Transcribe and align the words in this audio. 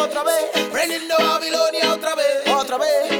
otra 0.00 0.22
vez, 0.24 0.68
prendiendo 0.70 1.14
Babilonia 1.18 1.94
otra 1.94 2.14
vez, 2.14 2.46
otra 2.54 2.78
vez. 2.78 3.13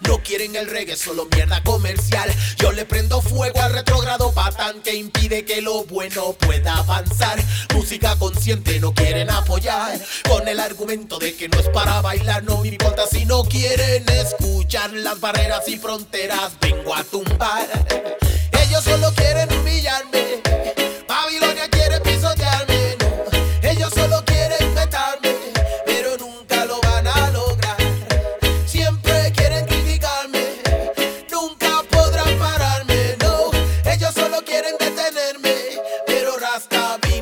No 0.00 0.22
quieren 0.22 0.56
el 0.56 0.68
reggae, 0.68 0.96
solo 0.96 1.28
mierda 1.34 1.62
comercial. 1.62 2.30
Yo 2.56 2.72
le 2.72 2.84
prendo 2.84 3.20
fuego 3.20 3.60
al 3.60 3.72
retrogrado 3.72 4.32
patán 4.32 4.80
que 4.82 4.94
impide 4.94 5.44
que 5.44 5.62
lo 5.62 5.84
bueno 5.84 6.32
pueda 6.34 6.74
avanzar. 6.76 7.38
Música 7.74 8.16
consciente 8.16 8.80
no 8.80 8.92
quieren 8.92 9.30
apoyar. 9.30 9.98
Con 10.28 10.48
el 10.48 10.60
argumento 10.60 11.18
de 11.18 11.34
que 11.34 11.48
no 11.48 11.58
es 11.58 11.68
para 11.68 12.00
bailar, 12.00 12.44
no 12.44 12.58
me 12.58 12.68
importa 12.68 13.06
si 13.06 13.24
no 13.24 13.44
quieren 13.44 14.08
escuchar 14.08 14.92
las 14.92 15.20
barreras 15.20 15.66
y 15.68 15.78
fronteras. 15.78 16.52
Vengo 16.60 16.94
a 16.94 17.04
tumbar. 17.04 18.19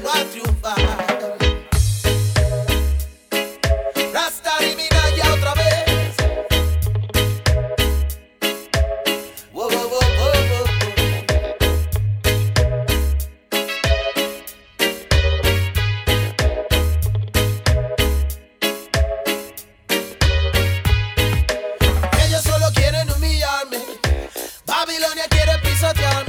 Va 0.08 0.20
a 0.20 0.24
triunfar. 0.24 0.76
Basta 4.14 4.52
otra 5.34 5.54
vez. 5.54 6.16
Wow. 9.52 9.68
Ellos 22.24 22.42
solo 22.42 22.72
quieren 22.74 23.10
humillarme. 23.10 23.78
Babilonia 24.64 25.24
quiere 25.28 25.58
pisotearmi. 25.58 26.27